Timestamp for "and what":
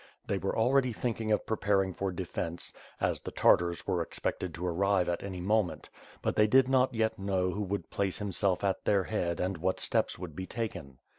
9.39-9.79